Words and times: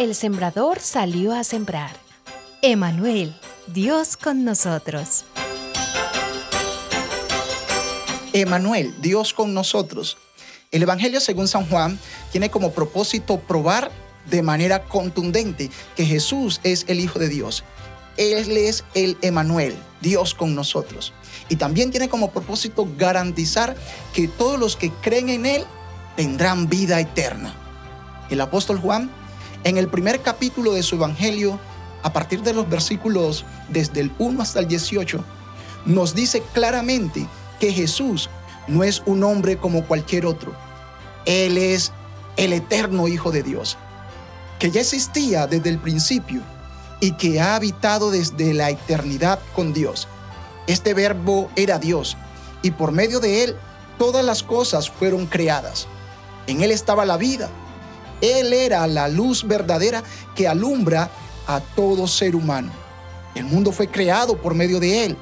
el 0.00 0.14
sembrador 0.14 0.80
salió 0.80 1.34
a 1.34 1.44
sembrar. 1.44 1.94
Emanuel, 2.62 3.36
Dios 3.66 4.16
con 4.16 4.46
nosotros. 4.46 5.26
Emanuel, 8.32 8.94
Dios 9.02 9.34
con 9.34 9.52
nosotros. 9.52 10.16
El 10.70 10.84
Evangelio 10.84 11.20
según 11.20 11.48
San 11.48 11.66
Juan 11.68 11.98
tiene 12.32 12.50
como 12.50 12.72
propósito 12.72 13.40
probar 13.40 13.90
de 14.30 14.40
manera 14.40 14.84
contundente 14.84 15.70
que 15.96 16.06
Jesús 16.06 16.60
es 16.62 16.86
el 16.88 16.98
Hijo 16.98 17.18
de 17.18 17.28
Dios. 17.28 17.62
Él 18.16 18.56
es 18.56 18.84
el 18.94 19.18
Emanuel, 19.20 19.76
Dios 20.00 20.32
con 20.32 20.54
nosotros. 20.54 21.12
Y 21.50 21.56
también 21.56 21.90
tiene 21.90 22.08
como 22.08 22.30
propósito 22.30 22.88
garantizar 22.96 23.76
que 24.14 24.28
todos 24.28 24.58
los 24.58 24.76
que 24.76 24.90
creen 25.02 25.28
en 25.28 25.44
Él 25.44 25.64
tendrán 26.16 26.70
vida 26.70 26.98
eterna. 27.00 27.54
El 28.30 28.40
apóstol 28.40 28.78
Juan, 28.78 29.10
en 29.64 29.76
el 29.76 29.88
primer 29.88 30.20
capítulo 30.22 30.72
de 30.72 30.82
su 30.82 30.96
Evangelio, 30.96 31.58
a 32.02 32.12
partir 32.12 32.42
de 32.42 32.54
los 32.54 32.68
versículos 32.68 33.44
desde 33.68 34.00
el 34.00 34.12
1 34.18 34.42
hasta 34.42 34.60
el 34.60 34.68
18, 34.68 35.22
nos 35.84 36.14
dice 36.14 36.42
claramente 36.52 37.26
que 37.58 37.72
Jesús 37.72 38.30
no 38.68 38.84
es 38.84 39.02
un 39.06 39.22
hombre 39.24 39.58
como 39.58 39.84
cualquier 39.84 40.26
otro. 40.26 40.54
Él 41.26 41.58
es 41.58 41.92
el 42.36 42.52
eterno 42.52 43.08
Hijo 43.08 43.30
de 43.30 43.42
Dios, 43.42 43.76
que 44.58 44.70
ya 44.70 44.80
existía 44.80 45.46
desde 45.46 45.68
el 45.68 45.78
principio 45.78 46.40
y 47.00 47.12
que 47.12 47.40
ha 47.40 47.56
habitado 47.56 48.10
desde 48.10 48.54
la 48.54 48.70
eternidad 48.70 49.40
con 49.54 49.72
Dios. 49.72 50.08
Este 50.66 50.94
verbo 50.94 51.50
era 51.56 51.78
Dios 51.78 52.16
y 52.62 52.70
por 52.70 52.92
medio 52.92 53.20
de 53.20 53.44
él 53.44 53.56
todas 53.98 54.24
las 54.24 54.42
cosas 54.42 54.90
fueron 54.90 55.26
creadas. 55.26 55.86
En 56.46 56.62
él 56.62 56.70
estaba 56.70 57.04
la 57.04 57.16
vida. 57.16 57.50
Él 58.20 58.52
era 58.52 58.86
la 58.86 59.08
luz 59.08 59.46
verdadera 59.46 60.02
que 60.34 60.48
alumbra 60.48 61.10
a 61.46 61.60
todo 61.60 62.06
ser 62.06 62.36
humano. 62.36 62.70
El 63.34 63.44
mundo 63.44 63.72
fue 63.72 63.88
creado 63.88 64.36
por 64.36 64.54
medio 64.54 64.80
de 64.80 65.04
él, 65.04 65.16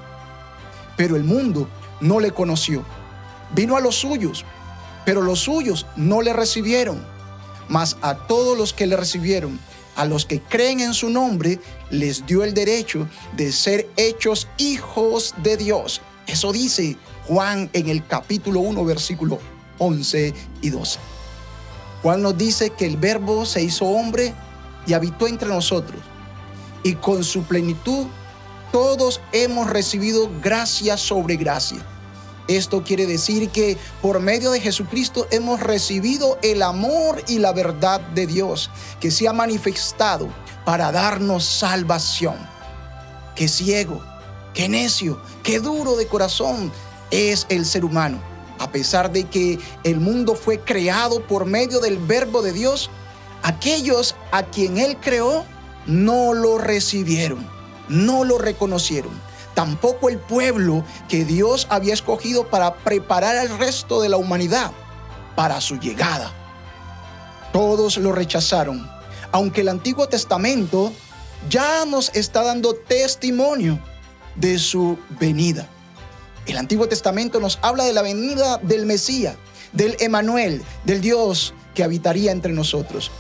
pero 0.97 1.17
el 1.17 1.25
mundo 1.25 1.69
no 2.01 2.21
le 2.21 2.33
conoció. 2.33 2.85
Vino 3.55 3.77
a 3.77 3.81
los 3.81 3.97
suyos, 3.97 4.45
pero 5.05 5.23
los 5.23 5.41
suyos 5.41 5.87
no 5.97 6.23
le 6.23 6.33
recibieron. 6.33 7.05
Mas 7.69 7.97
a 8.01 8.15
todos 8.15 8.57
los 8.57 8.73
que 8.73 8.87
le 8.87 8.97
recibieron, 8.97 9.59
a 9.97 10.05
los 10.05 10.25
que 10.25 10.41
creen 10.41 10.81
en 10.81 10.95
su 10.95 11.11
nombre, 11.11 11.61
les 11.91 12.25
dio 12.25 12.45
el 12.45 12.55
derecho 12.55 13.09
de 13.37 13.53
ser 13.53 13.89
hechos 13.97 14.49
hijos 14.57 15.35
de 15.43 15.57
Dios. 15.57 16.01
Eso 16.27 16.53
dice 16.53 16.97
Juan 17.27 17.69
en 17.73 17.89
el 17.89 18.07
capítulo 18.07 18.61
1, 18.61 18.85
versículo 18.85 19.39
11 19.79 20.35
y 20.63 20.71
12. 20.71 20.99
Juan 22.09 22.23
nos 22.23 22.39
dice 22.39 22.70
que 22.70 22.87
el 22.87 22.97
verbo 22.97 23.45
se 23.45 23.62
hizo 23.62 23.84
hombre 23.84 24.33
y 24.87 24.95
habitó 24.95 25.27
entre 25.27 25.51
nosotros. 25.51 26.01
Y 26.83 26.95
con 26.95 27.23
su 27.23 27.42
plenitud 27.42 28.06
todos 28.73 29.20
hemos 29.31 29.69
recibido 29.69 30.31
gracia 30.42 30.97
sobre 30.97 31.36
gracia. 31.36 31.84
Esto 32.47 32.83
quiere 32.83 33.05
decir 33.05 33.51
que 33.51 33.77
por 34.01 34.20
medio 34.20 34.53
de 34.53 34.61
Jesucristo 34.62 35.27
hemos 35.31 35.61
recibido 35.61 36.39
el 36.41 36.62
amor 36.62 37.23
y 37.29 37.41
la 37.41 37.53
verdad 37.53 38.01
de 38.01 38.27
Dios 38.27 38.70
que 39.01 39.11
se 39.11 39.29
ha 39.29 39.34
manifestado 39.34 40.31
para 40.64 40.91
darnos 40.91 41.45
salvación. 41.45 42.36
Qué 43.36 43.48
ciego, 43.48 44.03
qué 44.55 44.67
necio, 44.67 45.20
qué 45.42 45.61
duro 45.61 45.95
de 45.95 46.06
corazón 46.06 46.73
es 47.11 47.45
el 47.51 47.67
ser 47.67 47.84
humano. 47.84 48.38
A 48.69 48.70
pesar 48.70 49.11
de 49.11 49.24
que 49.24 49.58
el 49.83 49.98
mundo 49.98 50.34
fue 50.34 50.61
creado 50.61 51.27
por 51.27 51.46
medio 51.46 51.80
del 51.80 51.96
verbo 51.96 52.42
de 52.42 52.52
Dios, 52.52 52.90
aquellos 53.42 54.14
a 54.30 54.42
quien 54.42 54.77
Él 54.77 54.98
creó 55.01 55.46
no 55.86 56.34
lo 56.34 56.58
recibieron, 56.58 57.48
no 57.89 58.24
lo 58.24 58.36
reconocieron 58.36 59.11
tampoco 59.55 60.11
el 60.11 60.18
pueblo 60.18 60.84
que 61.08 61.24
Dios 61.24 61.67
había 61.70 61.95
escogido 61.95 62.48
para 62.48 62.77
preparar 62.77 63.36
al 63.39 63.58
resto 63.58 64.02
de 64.02 64.11
la 64.11 64.18
humanidad 64.18 64.70
para 65.34 65.62
su 65.62 65.80
llegada. 65.80 66.30
Todos 67.52 67.96
lo 67.96 68.12
rechazaron, 68.12 68.89
aunque 69.33 69.62
el 69.62 69.68
Antiguo 69.70 70.08
Testamento 70.08 70.92
ya 71.48 71.86
nos 71.86 72.14
está 72.14 72.45
dando 72.45 72.74
testimonio 72.74 73.80
de 74.36 74.58
su 74.58 74.98
venida. 75.18 75.68
El 76.48 76.57
Antiguo 76.57 76.89
Testamento 76.89 77.41
nos 77.41 77.59
habla 77.61 77.85
de 77.85 77.92
la 77.92 78.01
venida 78.01 78.57
del 78.57 78.86
Mesías, 78.86 79.36
del 79.75 79.97
Emanuel, 80.01 80.64
del 80.85 81.03
Dios 81.03 81.53
que 81.75 81.85
habitaría 81.85 82.33
entre 82.33 82.55
nosotros. 82.55 83.11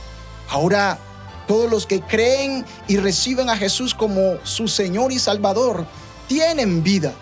Ahora, 0.48 0.98
todos 1.46 1.70
los 1.70 1.84
que 1.84 2.00
creen 2.00 2.64
y 2.88 2.96
reciben 2.96 3.50
a 3.50 3.56
Jesús 3.58 3.94
como 3.94 4.38
su 4.44 4.66
Señor 4.66 5.12
y 5.12 5.18
Salvador 5.18 5.84
tienen 6.26 6.82
vida, 6.82 7.12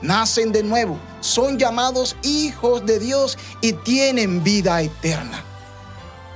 nacen 0.00 0.52
de 0.52 0.62
nuevo, 0.62 0.96
son 1.20 1.58
llamados 1.58 2.14
hijos 2.22 2.86
de 2.86 3.00
Dios 3.00 3.36
y 3.60 3.72
tienen 3.72 4.44
vida 4.44 4.80
eterna. 4.80 5.42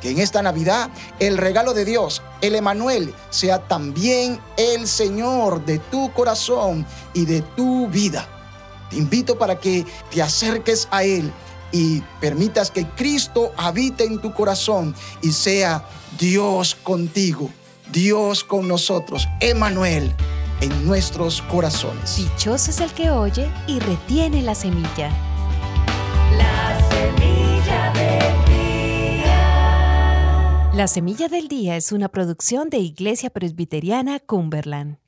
Que 0.00 0.10
en 0.10 0.18
esta 0.18 0.42
Navidad 0.42 0.90
el 1.20 1.38
regalo 1.38 1.74
de 1.74 1.84
Dios, 1.84 2.22
el 2.40 2.56
Emanuel, 2.56 3.14
sea 3.30 3.68
también 3.68 4.40
el 4.56 4.88
Señor 4.88 5.64
de 5.64 5.78
tu 5.78 6.12
corazón 6.12 6.84
y 7.14 7.24
de 7.24 7.42
tu 7.42 7.86
vida. 7.86 8.41
Te 8.92 8.98
invito 8.98 9.38
para 9.38 9.58
que 9.58 9.86
te 10.10 10.20
acerques 10.20 10.86
a 10.90 11.02
Él 11.02 11.32
y 11.72 12.02
permitas 12.20 12.70
que 12.70 12.86
Cristo 12.86 13.50
habite 13.56 14.04
en 14.04 14.20
tu 14.20 14.34
corazón 14.34 14.94
y 15.22 15.32
sea 15.32 15.88
Dios 16.18 16.74
contigo, 16.74 17.48
Dios 17.90 18.44
con 18.44 18.68
nosotros, 18.68 19.26
Emanuel 19.40 20.14
en 20.60 20.86
nuestros 20.86 21.40
corazones. 21.40 22.16
Dichoso 22.16 22.70
es 22.70 22.80
el 22.80 22.92
que 22.92 23.10
oye 23.10 23.50
y 23.66 23.78
retiene 23.80 24.42
la 24.42 24.54
semilla. 24.54 25.10
La 26.36 26.78
semilla 26.90 27.92
del 27.94 28.44
día. 28.44 29.32
La 30.74 30.86
semilla 30.86 31.28
del 31.28 31.48
día 31.48 31.76
es 31.76 31.92
una 31.92 32.10
producción 32.10 32.68
de 32.68 32.76
Iglesia 32.76 33.30
Presbiteriana 33.30 34.20
Cumberland. 34.20 34.98